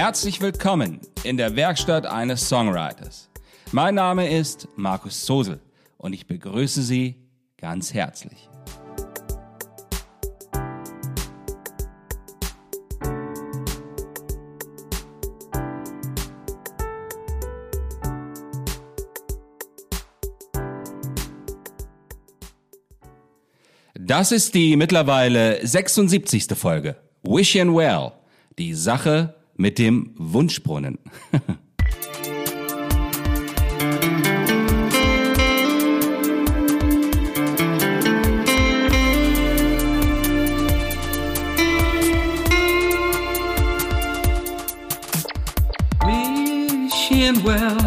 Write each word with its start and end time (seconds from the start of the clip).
Herzlich 0.00 0.40
willkommen 0.40 1.00
in 1.24 1.36
der 1.36 1.56
Werkstatt 1.56 2.06
eines 2.06 2.48
Songwriters. 2.48 3.28
Mein 3.72 3.96
Name 3.96 4.30
ist 4.30 4.68
Markus 4.76 5.26
Sosel 5.26 5.58
und 5.96 6.12
ich 6.12 6.28
begrüße 6.28 6.82
Sie 6.82 7.16
ganz 7.56 7.92
herzlich. 7.92 8.48
Das 23.98 24.30
ist 24.30 24.54
die 24.54 24.76
mittlerweile 24.76 25.66
76. 25.66 26.56
Folge. 26.56 26.94
Wish 27.24 27.56
and 27.56 27.74
Well. 27.74 28.12
Die 28.58 28.74
Sache 28.74 29.34
mit 29.58 29.78
dem 29.78 30.12
Wunschbrunnen. 30.16 30.98
Well, 47.44 47.77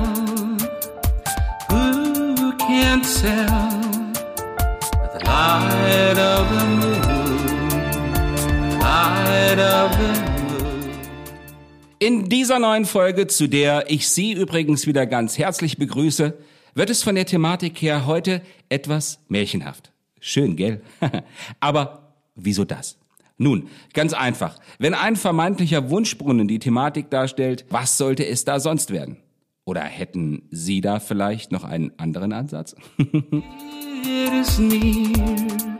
In 12.01 12.29
dieser 12.29 12.57
neuen 12.57 12.85
Folge, 12.85 13.27
zu 13.27 13.47
der 13.47 13.91
ich 13.91 14.09
Sie 14.09 14.31
übrigens 14.31 14.87
wieder 14.87 15.05
ganz 15.05 15.37
herzlich 15.37 15.77
begrüße, 15.77 16.33
wird 16.73 16.89
es 16.89 17.03
von 17.03 17.13
der 17.13 17.27
Thematik 17.27 17.79
her 17.79 18.07
heute 18.07 18.41
etwas 18.69 19.19
märchenhaft. 19.27 19.91
Schön, 20.19 20.55
gell? 20.55 20.81
Aber 21.59 22.15
wieso 22.33 22.65
das? 22.65 22.97
Nun, 23.37 23.67
ganz 23.93 24.13
einfach. 24.13 24.57
Wenn 24.79 24.95
ein 24.95 25.15
vermeintlicher 25.15 25.91
Wunschbrunnen 25.91 26.47
die 26.47 26.57
Thematik 26.57 27.11
darstellt, 27.11 27.65
was 27.69 27.99
sollte 27.99 28.25
es 28.25 28.45
da 28.45 28.59
sonst 28.59 28.89
werden? 28.89 29.17
Oder 29.63 29.81
hätten 29.81 30.47
Sie 30.49 30.81
da 30.81 30.99
vielleicht 30.99 31.51
noch 31.51 31.63
einen 31.63 31.91
anderen 31.99 32.33
Ansatz? 32.33 32.75
It 32.97 34.33
is 34.41 34.57
near 34.57 35.77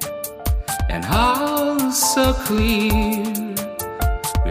and 0.88 1.04
all 1.10 1.92
so 1.92 2.32
clear. 2.46 3.31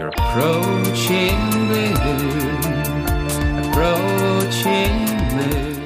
We're 0.01 0.07
approaching 0.07 1.37
there, 1.69 1.93
approaching 3.69 5.05
there. 5.29 5.77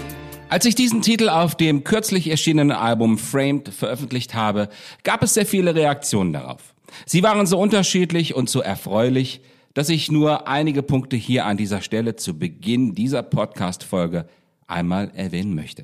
Als 0.47 0.63
ich 0.63 0.73
diesen 0.73 1.01
Titel 1.01 1.27
auf 1.27 1.55
dem 1.55 1.83
kürzlich 1.83 2.29
erschienenen 2.29 2.71
Album 2.71 3.17
Framed 3.17 3.67
veröffentlicht 3.67 4.33
habe, 4.33 4.69
gab 5.03 5.21
es 5.21 5.33
sehr 5.33 5.45
viele 5.45 5.75
Reaktionen 5.75 6.31
darauf. 6.31 6.73
Sie 7.05 7.23
waren 7.23 7.45
so 7.45 7.59
unterschiedlich 7.59 8.35
und 8.35 8.49
so 8.49 8.61
erfreulich, 8.61 9.41
dass 9.73 9.89
ich 9.89 10.09
nur 10.09 10.47
einige 10.47 10.81
Punkte 10.81 11.17
hier 11.17 11.45
an 11.45 11.57
dieser 11.57 11.81
Stelle 11.81 12.15
zu 12.15 12.39
Beginn 12.39 12.95
dieser 12.95 13.21
Podcast-Folge 13.21 14.29
einmal 14.65 15.11
erwähnen 15.13 15.55
möchte. 15.55 15.83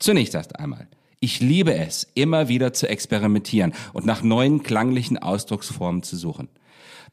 Zunächst 0.00 0.34
erst 0.34 0.58
einmal. 0.58 0.88
Ich 1.20 1.38
liebe 1.38 1.74
es, 1.74 2.08
immer 2.14 2.48
wieder 2.48 2.72
zu 2.72 2.88
experimentieren 2.88 3.72
und 3.92 4.04
nach 4.04 4.24
neuen 4.24 4.64
klanglichen 4.64 5.16
Ausdrucksformen 5.16 6.02
zu 6.02 6.16
suchen. 6.16 6.48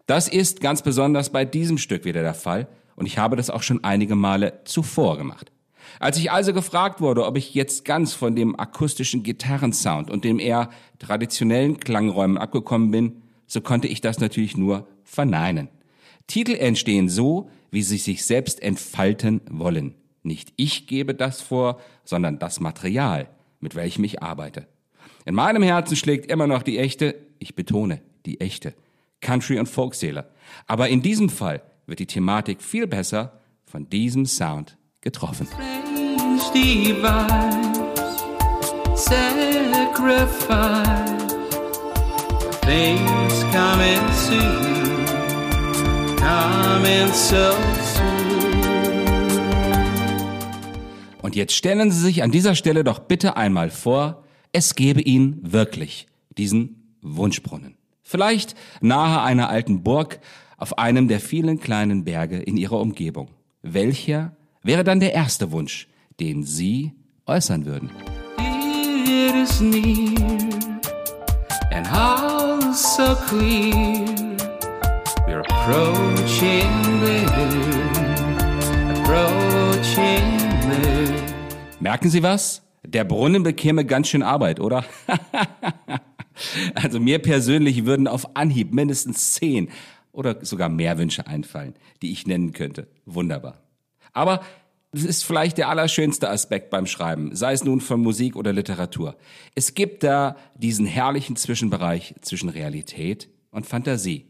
Das 0.05 0.27
ist 0.27 0.59
ganz 0.59 0.81
besonders 0.81 1.29
bei 1.29 1.45
diesem 1.45 1.77
Stück 1.77 2.03
wieder 2.03 2.21
der 2.23 2.33
Fall 2.33 2.67
und 2.95 3.05
ich 3.05 3.17
habe 3.17 3.35
das 3.35 3.49
auch 3.49 3.63
schon 3.63 3.83
einige 3.83 4.15
Male 4.15 4.61
zuvor 4.65 5.17
gemacht. 5.17 5.51
Als 5.99 6.17
ich 6.17 6.31
also 6.31 6.53
gefragt 6.53 7.01
wurde, 7.01 7.25
ob 7.25 7.37
ich 7.37 7.53
jetzt 7.53 7.85
ganz 7.85 8.13
von 8.13 8.35
dem 8.35 8.59
akustischen 8.59 9.23
Gitarrensound 9.23 10.09
und 10.09 10.25
dem 10.25 10.39
eher 10.39 10.69
traditionellen 10.99 11.80
Klangräumen 11.80 12.37
abgekommen 12.37 12.92
bin, 12.92 13.21
so 13.47 13.61
konnte 13.61 13.87
ich 13.87 14.02
das 14.02 14.19
natürlich 14.19 14.58
nur 14.58 14.87
verneinen. 15.03 15.69
Titel 16.27 16.55
entstehen 16.55 17.09
so, 17.09 17.49
wie 17.71 17.83
sie 17.83 17.97
sich 17.97 18.25
selbst 18.25 18.61
entfalten 18.61 19.42
wollen. 19.49 19.95
Nicht 20.23 20.53
ich 20.55 20.87
gebe 20.87 21.15
das 21.15 21.42
vor, 21.42 21.80
sondern 22.03 22.39
das 22.39 22.59
Material, 22.59 23.30
mit 23.59 23.75
welchem 23.75 24.03
ich 24.03 24.21
arbeite. 24.23 24.67
In 25.25 25.36
meinem 25.36 25.63
Herzen 25.63 25.95
schlägt 25.95 26.30
immer 26.30 26.47
noch 26.47 26.63
die 26.63 26.77
echte, 26.77 27.15
ich 27.39 27.55
betone, 27.55 28.02
die 28.25 28.42
echte, 28.42 28.73
Country- 29.23 29.58
und 29.58 29.67
Folkseele. 29.67 30.30
Aber 30.67 30.89
in 30.89 31.02
diesem 31.02 31.30
Fall 31.30 31.64
wird 31.88 32.00
die 32.00 32.06
Thematik 32.06 32.61
viel 32.61 32.86
besser 32.86 33.39
von 33.66 33.89
diesem 33.89 34.26
Sound 34.26 34.78
getroffen. 35.02 35.48
Und 51.22 51.36
jetzt 51.36 51.55
stellen 51.55 51.92
Sie 51.92 52.00
sich 52.00 52.22
an 52.22 52.32
dieser 52.32 52.55
Stelle 52.55 52.84
doch 52.84 53.00
bitte 53.00 53.38
einmal 53.38 53.70
vor, 53.70 54.23
es 54.52 54.76
gäbe 54.76 55.02
ihn 55.02 55.40
wirklich, 55.42 56.08
diesen 56.38 56.98
Wunschbrunnen. 57.02 57.76
Vielleicht 58.03 58.55
nahe 58.81 59.21
einer 59.21 59.49
alten 59.49 59.81
Burg 59.81 60.19
auf 60.58 60.77
einem 60.77 61.08
der 61.08 61.19
vielen 61.19 61.59
kleinen 61.59 62.03
Berge 62.03 62.37
in 62.37 62.58
Ihrer 62.58 62.80
Umgebung. 62.80 63.30
Welcher 63.61 64.36
wäre 64.61 64.83
dann 64.83 64.99
der 64.99 65.14
erste 65.14 65.52
Wunsch, 65.52 65.87
den 66.19 66.43
Sie 66.43 66.92
äußern 67.25 67.65
würden? 67.65 67.89
It 68.37 69.33
is 69.36 69.61
near 69.61 70.80
and 71.71 71.87
all 71.92 72.73
so 72.73 73.15
clear. 73.27 73.73
We're 75.25 75.39
approaching 75.39 76.69
there, 77.02 77.25
approaching 79.02 80.39
there. 80.69 81.13
Merken 81.80 82.09
Sie 82.09 82.21
was? 82.21 82.61
Der 82.86 83.05
Brunnen 83.05 83.43
bekäme 83.43 83.86
ganz 83.86 84.09
schön 84.09 84.23
Arbeit, 84.23 84.59
oder? 84.59 84.83
also 86.73 86.99
mir 86.99 87.20
persönlich 87.20 87.86
würden 87.86 88.08
auf 88.08 88.36
Anhieb 88.36 88.73
mindestens 88.73 89.33
zehn 89.33 89.70
oder 90.11 90.45
sogar 90.45 90.70
mehr 90.70 90.98
Wünsche 90.98 91.27
einfallen, 91.27 91.76
die 92.02 92.11
ich 92.11 92.27
nennen 92.27 92.54
könnte. 92.54 92.87
Wunderbar. 93.05 93.61
Aber 94.14 94.42
das 94.92 95.04
ist 95.04 95.26
vielleicht 95.26 95.58
der 95.58 95.70
allerschönste 95.70 96.30
Aspekt 96.30 96.70
beim 96.70 96.86
Schreiben, 96.86 97.36
sei 97.36 97.54
es 97.54 97.64
nun 97.64 97.81
von 97.81 97.99
Musik 97.99 98.36
oder 98.36 98.54
Literatur. 98.54 99.15
Es 99.55 99.73
gibt 99.73 100.04
da 100.04 100.37
diesen 100.55 100.86
herrlichen 100.86 101.36
Zwischenbereich 101.36 102.14
zwischen 102.21 102.49
Realität 102.49 103.27
und 103.49 103.65
Fantasie. 103.65 104.27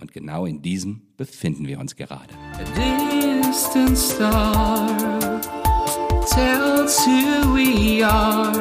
Und 0.00 0.12
genau 0.12 0.46
in 0.46 0.62
diesem 0.62 1.02
befinden 1.16 1.66
wir 1.66 1.78
uns 1.78 1.96
gerade. 1.96 2.32
A 2.54 3.48
distant 3.48 3.98
star 3.98 5.40
tells 6.26 7.04
who 7.04 7.54
we 7.54 8.02
are. 8.02 8.57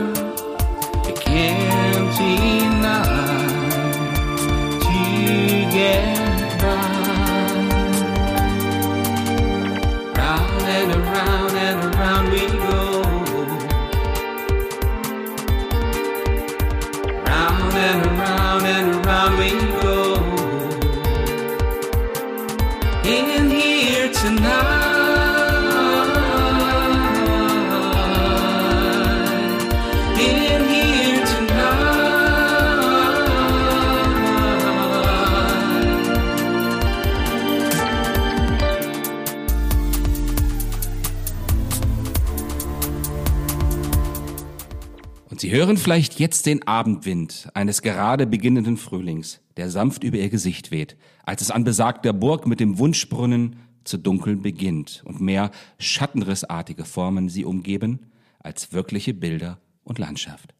Und 45.37 45.41
Sie 45.41 45.51
hören 45.51 45.77
vielleicht 45.77 46.19
jetzt 46.19 46.47
den 46.47 46.65
Abendwind 46.65 47.49
eines 47.53 47.83
gerade 47.83 48.25
beginnenden 48.25 48.75
Frühlings, 48.75 49.39
der 49.55 49.69
sanft 49.69 50.03
über 50.03 50.17
Ihr 50.17 50.29
Gesicht 50.29 50.71
weht, 50.71 50.97
als 51.25 51.43
es 51.43 51.51
an 51.51 51.63
besagter 51.63 52.11
Burg 52.11 52.47
mit 52.47 52.59
dem 52.59 52.79
Wunschbrunnen 52.79 53.57
zu 53.83 53.99
dunkeln 53.99 54.41
beginnt 54.41 55.03
und 55.05 55.21
mehr 55.21 55.51
schattenrissartige 55.77 56.85
Formen 56.85 57.29
sie 57.29 57.45
umgeben 57.45 58.07
als 58.39 58.73
wirkliche 58.73 59.13
Bilder 59.13 59.59
und 59.83 59.99
Landschaft. 59.99 60.55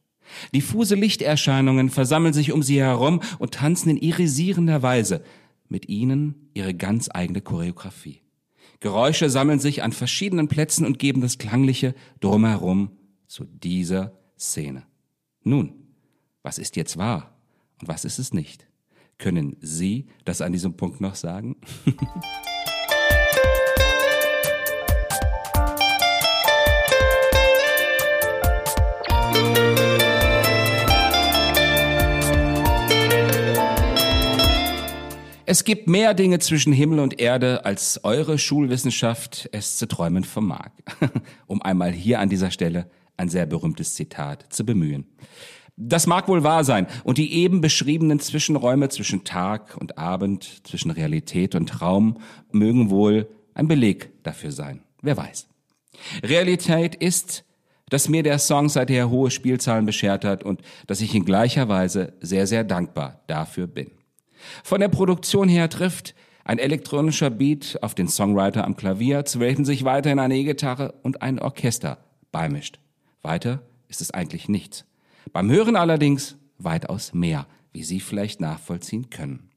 Diffuse 0.54 0.94
Lichterscheinungen 0.94 1.90
versammeln 1.90 2.32
sich 2.32 2.52
um 2.52 2.62
sie 2.62 2.78
herum 2.78 3.20
und 3.40 3.54
tanzen 3.54 3.90
in 3.90 3.96
irisierender 3.96 4.80
Weise, 4.80 5.24
mit 5.68 5.88
ihnen 5.88 6.50
ihre 6.54 6.72
ganz 6.72 7.08
eigene 7.12 7.40
Choreografie. 7.40 8.20
Geräusche 8.78 9.28
sammeln 9.28 9.58
sich 9.58 9.82
an 9.82 9.90
verschiedenen 9.90 10.46
Plätzen 10.46 10.86
und 10.86 11.00
geben 11.00 11.20
das 11.20 11.36
Klangliche 11.36 11.96
drumherum 12.20 12.92
zu 13.26 13.44
dieser 13.44 14.17
Szene. 14.38 14.84
Nun, 15.42 15.74
was 16.42 16.58
ist 16.58 16.76
jetzt 16.76 16.96
wahr 16.96 17.36
und 17.80 17.88
was 17.88 18.04
ist 18.04 18.18
es 18.18 18.32
nicht? 18.32 18.66
Können 19.18 19.56
Sie 19.60 20.06
das 20.24 20.40
an 20.40 20.52
diesem 20.52 20.76
Punkt 20.76 21.00
noch 21.00 21.16
sagen? 21.16 21.56
Es 35.50 35.64
gibt 35.64 35.88
mehr 35.88 36.12
Dinge 36.12 36.40
zwischen 36.40 36.74
Himmel 36.74 37.00
und 37.00 37.20
Erde, 37.20 37.64
als 37.64 38.04
eure 38.04 38.36
Schulwissenschaft 38.36 39.48
es 39.50 39.78
zu 39.78 39.88
träumen 39.88 40.24
vermag. 40.24 40.72
um 41.46 41.62
einmal 41.62 41.90
hier 41.90 42.20
an 42.20 42.28
dieser 42.28 42.50
Stelle 42.50 42.90
ein 43.18 43.28
sehr 43.28 43.46
berühmtes 43.46 43.94
Zitat 43.94 44.46
zu 44.48 44.64
bemühen. 44.64 45.06
Das 45.76 46.08
mag 46.08 46.26
wohl 46.26 46.42
wahr 46.42 46.64
sein, 46.64 46.88
und 47.04 47.18
die 47.18 47.34
eben 47.34 47.60
beschriebenen 47.60 48.18
Zwischenräume 48.18 48.88
zwischen 48.88 49.22
Tag 49.22 49.76
und 49.76 49.96
Abend, 49.96 50.66
zwischen 50.66 50.90
Realität 50.90 51.54
und 51.54 51.68
Traum 51.68 52.18
mögen 52.50 52.90
wohl 52.90 53.28
ein 53.54 53.68
Beleg 53.68 54.10
dafür 54.24 54.50
sein. 54.50 54.82
Wer 55.02 55.16
weiß. 55.16 55.46
Realität 56.24 56.96
ist, 56.96 57.44
dass 57.90 58.08
mir 58.08 58.22
der 58.22 58.38
Song 58.38 58.68
seither 58.68 59.08
hohe 59.08 59.30
Spielzahlen 59.30 59.86
beschert 59.86 60.24
hat 60.24 60.42
und 60.42 60.62
dass 60.86 61.00
ich 61.00 61.14
in 61.14 61.24
gleicher 61.24 61.68
Weise 61.68 62.14
sehr, 62.20 62.46
sehr 62.46 62.64
dankbar 62.64 63.22
dafür 63.28 63.66
bin. 63.66 63.90
Von 64.64 64.80
der 64.80 64.88
Produktion 64.88 65.48
her 65.48 65.68
trifft 65.70 66.14
ein 66.44 66.58
elektronischer 66.58 67.30
Beat 67.30 67.78
auf 67.82 67.94
den 67.94 68.08
Songwriter 68.08 68.64
am 68.64 68.76
Klavier, 68.76 69.24
zu 69.24 69.38
welchem 69.38 69.64
sich 69.64 69.84
weiterhin 69.84 70.18
eine 70.18 70.36
E-Gitarre 70.36 70.94
und 71.02 71.22
ein 71.22 71.38
Orchester 71.38 71.98
beimischt. 72.32 72.78
Weiter 73.28 73.62
ist 73.86 74.00
es 74.00 74.10
eigentlich 74.10 74.48
nichts. 74.48 74.84
Beim 75.32 75.48
Hören 75.50 75.76
allerdings 75.76 76.36
weitaus 76.58 77.14
mehr, 77.14 77.46
wie 77.72 77.84
Sie 77.84 78.00
vielleicht 78.00 78.40
nachvollziehen 78.40 79.10
können. 79.10 79.50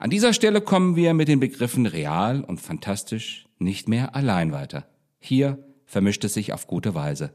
An 0.00 0.10
dieser 0.10 0.32
Stelle 0.32 0.60
kommen 0.60 0.96
wir 0.96 1.14
mit 1.14 1.28
den 1.28 1.38
Begriffen 1.38 1.86
real 1.86 2.42
und 2.42 2.60
fantastisch 2.60 3.46
nicht 3.58 3.88
mehr 3.88 4.16
allein 4.16 4.50
weiter. 4.50 4.88
Hier 5.20 5.64
vermischt 5.86 6.24
es 6.24 6.34
sich 6.34 6.52
auf 6.52 6.66
gute 6.66 6.94
Weise. 6.94 7.32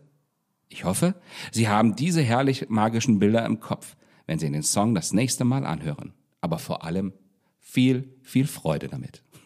Ich 0.68 0.84
hoffe, 0.84 1.16
Sie 1.52 1.70
haben 1.70 1.96
diese 1.96 2.22
herrlich 2.22 2.68
magischen 2.68 3.20
Bilder 3.20 3.46
im 3.46 3.62
Kopf, 3.62 3.96
wenn 4.28 4.40
Sie 4.40 4.52
den 4.52 4.64
Song 4.64 4.94
das 4.94 5.14
nächste 5.14 5.46
Mal 5.46 5.66
anhören 5.66 6.14
aber 6.44 6.60
vor 6.60 6.84
allem 6.84 7.14
viel, 7.62 8.14
viel 8.22 8.48
Freude 8.48 8.90
damit. 8.90 9.24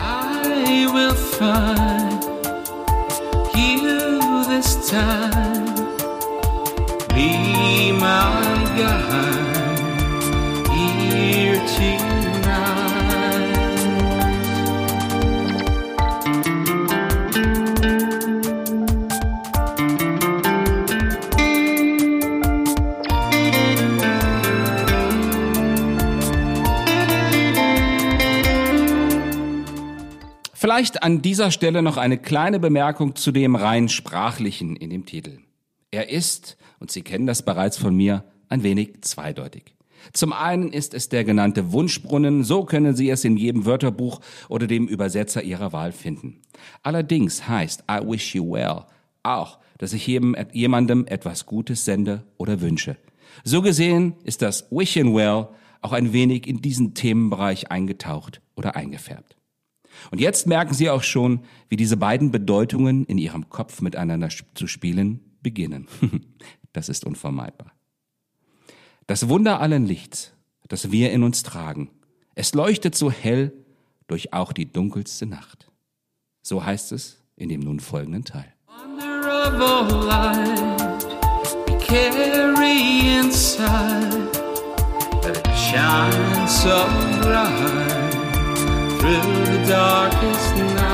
I 0.00 0.86
will 0.86 1.14
find 1.14 2.24
you 3.54 4.07
this 4.48 4.90
time. 4.90 5.74
Be 7.14 7.92
my 7.92 8.64
guide 8.78 9.78
here 10.72 11.56
tonight. 11.76 12.17
Vielleicht 30.78 31.02
an 31.02 31.22
dieser 31.22 31.50
Stelle 31.50 31.82
noch 31.82 31.96
eine 31.96 32.18
kleine 32.18 32.60
Bemerkung 32.60 33.16
zu 33.16 33.32
dem 33.32 33.56
rein 33.56 33.88
sprachlichen 33.88 34.76
in 34.76 34.90
dem 34.90 35.06
Titel. 35.06 35.38
Er 35.90 36.08
ist, 36.08 36.56
und 36.78 36.92
Sie 36.92 37.02
kennen 37.02 37.26
das 37.26 37.44
bereits 37.44 37.76
von 37.76 37.96
mir, 37.96 38.22
ein 38.48 38.62
wenig 38.62 39.00
zweideutig. 39.00 39.74
Zum 40.12 40.32
einen 40.32 40.72
ist 40.72 40.94
es 40.94 41.08
der 41.08 41.24
genannte 41.24 41.72
Wunschbrunnen, 41.72 42.44
so 42.44 42.62
können 42.62 42.94
Sie 42.94 43.10
es 43.10 43.24
in 43.24 43.36
jedem 43.36 43.66
Wörterbuch 43.66 44.20
oder 44.48 44.68
dem 44.68 44.86
Übersetzer 44.86 45.42
Ihrer 45.42 45.72
Wahl 45.72 45.90
finden. 45.90 46.42
Allerdings 46.84 47.48
heißt 47.48 47.82
I 47.90 47.98
wish 48.06 48.36
you 48.36 48.48
well 48.48 48.82
auch, 49.24 49.58
dass 49.78 49.92
ich 49.92 50.06
jedem, 50.06 50.36
jemandem 50.52 51.06
etwas 51.08 51.46
Gutes 51.46 51.84
sende 51.84 52.22
oder 52.36 52.60
wünsche. 52.60 52.96
So 53.42 53.62
gesehen 53.62 54.14
ist 54.22 54.42
das 54.42 54.68
Wishing 54.70 55.12
Well 55.12 55.48
auch 55.82 55.90
ein 55.90 56.12
wenig 56.12 56.46
in 56.46 56.62
diesen 56.62 56.94
Themenbereich 56.94 57.68
eingetaucht 57.68 58.40
oder 58.54 58.76
eingefärbt. 58.76 59.37
Und 60.10 60.20
jetzt 60.20 60.46
merken 60.46 60.74
Sie 60.74 60.90
auch 60.90 61.02
schon, 61.02 61.40
wie 61.68 61.76
diese 61.76 61.96
beiden 61.96 62.30
Bedeutungen 62.30 63.04
in 63.04 63.18
Ihrem 63.18 63.48
Kopf 63.48 63.80
miteinander 63.80 64.28
zu 64.54 64.66
spielen 64.66 65.20
beginnen. 65.42 65.88
das 66.72 66.88
ist 66.88 67.04
unvermeidbar. 67.04 67.72
Das 69.06 69.28
Wunder 69.28 69.60
allen 69.60 69.86
Lichts, 69.86 70.32
das 70.68 70.90
wir 70.92 71.12
in 71.12 71.22
uns 71.22 71.42
tragen, 71.42 71.90
es 72.34 72.54
leuchtet 72.54 72.94
so 72.94 73.10
hell 73.10 73.52
durch 74.06 74.32
auch 74.32 74.52
die 74.52 74.70
dunkelste 74.70 75.26
Nacht. 75.26 75.70
So 76.42 76.64
heißt 76.64 76.92
es 76.92 77.22
in 77.36 77.48
dem 77.48 77.60
nun 77.60 77.80
folgenden 77.80 78.24
Teil. 78.24 78.52
shines 85.70 86.62
so 86.62 86.76
bright 87.20 87.87
through 88.98 89.44
the 89.44 89.64
darkest 89.68 90.56
nights. 90.56 90.87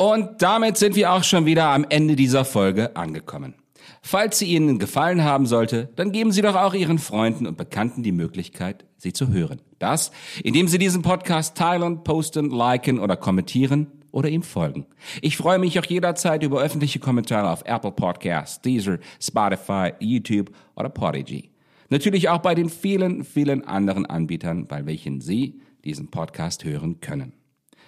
Und 0.00 0.40
damit 0.40 0.78
sind 0.78 0.96
wir 0.96 1.12
auch 1.12 1.24
schon 1.24 1.44
wieder 1.44 1.66
am 1.66 1.84
Ende 1.86 2.16
dieser 2.16 2.46
Folge 2.46 2.96
angekommen. 2.96 3.52
Falls 4.00 4.38
sie 4.38 4.46
Ihnen 4.46 4.78
gefallen 4.78 5.24
haben 5.24 5.44
sollte, 5.44 5.90
dann 5.94 6.10
geben 6.10 6.32
Sie 6.32 6.40
doch 6.40 6.54
auch 6.54 6.72
Ihren 6.72 6.98
Freunden 6.98 7.46
und 7.46 7.58
Bekannten 7.58 8.02
die 8.02 8.10
Möglichkeit, 8.10 8.86
sie 8.96 9.12
zu 9.12 9.28
hören. 9.28 9.60
Das, 9.78 10.10
indem 10.42 10.68
Sie 10.68 10.78
diesen 10.78 11.02
Podcast 11.02 11.54
teilen, 11.54 12.02
posten, 12.02 12.48
liken 12.48 12.98
oder 12.98 13.18
kommentieren 13.18 13.88
oder 14.10 14.30
ihm 14.30 14.42
folgen. 14.42 14.86
Ich 15.20 15.36
freue 15.36 15.58
mich 15.58 15.78
auch 15.78 15.84
jederzeit 15.84 16.42
über 16.42 16.62
öffentliche 16.62 16.98
Kommentare 16.98 17.50
auf 17.50 17.66
Apple 17.66 17.92
Podcasts, 17.92 18.62
Deezer, 18.62 19.00
Spotify, 19.20 19.92
YouTube 20.00 20.50
oder 20.76 20.88
Podigy. 20.88 21.50
Natürlich 21.90 22.30
auch 22.30 22.38
bei 22.38 22.54
den 22.54 22.70
vielen, 22.70 23.22
vielen 23.22 23.66
anderen 23.66 24.06
Anbietern, 24.06 24.66
bei 24.66 24.86
welchen 24.86 25.20
Sie 25.20 25.60
diesen 25.84 26.10
Podcast 26.10 26.64
hören 26.64 27.02
können. 27.02 27.34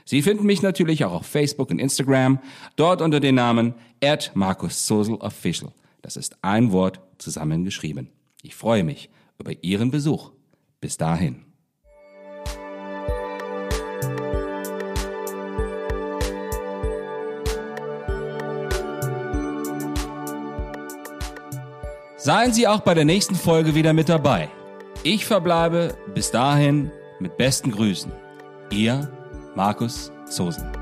Sie 0.04 0.22
finden 0.22 0.46
mich 0.46 0.62
natürlich 0.62 1.04
auch 1.04 1.12
auf 1.12 1.26
Facebook 1.26 1.70
und 1.70 1.78
Instagram, 1.78 2.40
dort 2.76 3.02
unter 3.02 3.20
dem 3.20 3.36
Namen 3.36 3.74
at 4.02 4.32
Markus 4.34 4.90
Official. 4.90 5.72
Das 6.02 6.16
ist 6.16 6.36
ein 6.42 6.72
Wort 6.72 7.00
zusammengeschrieben. 7.18 8.08
Ich 8.42 8.54
freue 8.54 8.84
mich 8.84 9.10
über 9.38 9.52
Ihren 9.62 9.90
Besuch. 9.90 10.32
Bis 10.80 10.96
dahin. 10.96 11.44
Seien 22.16 22.52
Sie 22.52 22.68
auch 22.68 22.80
bei 22.80 22.94
der 22.94 23.04
nächsten 23.04 23.34
Folge 23.34 23.74
wieder 23.74 23.92
mit 23.92 24.08
dabei. 24.08 24.48
Ich 25.02 25.26
verbleibe 25.26 25.96
bis 26.14 26.30
dahin 26.30 26.92
mit 27.18 27.36
besten 27.36 27.72
Grüßen. 27.72 28.12
Ihr 28.70 29.10
Markus 29.54 30.10
Sosen. 30.24 30.81